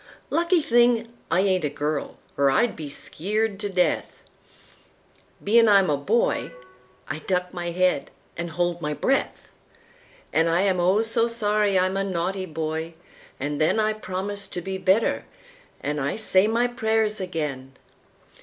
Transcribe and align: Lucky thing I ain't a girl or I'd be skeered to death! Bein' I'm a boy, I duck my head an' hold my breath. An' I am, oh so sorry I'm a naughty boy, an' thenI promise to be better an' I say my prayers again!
Lucky 0.31 0.63
thing 0.63 1.13
I 1.29 1.41
ain't 1.41 1.63
a 1.63 1.69
girl 1.69 2.17
or 2.35 2.49
I'd 2.49 2.75
be 2.75 2.89
skeered 2.89 3.59
to 3.59 3.69
death! 3.69 4.23
Bein' 5.43 5.69
I'm 5.69 5.91
a 5.91 5.95
boy, 5.95 6.49
I 7.07 7.19
duck 7.19 7.53
my 7.53 7.69
head 7.69 8.09
an' 8.35 8.47
hold 8.47 8.81
my 8.81 8.95
breath. 8.95 9.49
An' 10.33 10.47
I 10.47 10.61
am, 10.61 10.79
oh 10.79 11.03
so 11.03 11.27
sorry 11.27 11.77
I'm 11.77 11.97
a 11.97 12.03
naughty 12.03 12.47
boy, 12.47 12.95
an' 13.39 13.59
thenI 13.59 13.93
promise 14.01 14.47
to 14.47 14.59
be 14.59 14.79
better 14.79 15.25
an' 15.81 15.99
I 15.99 16.15
say 16.15 16.47
my 16.47 16.65
prayers 16.65 17.21
again! 17.21 17.73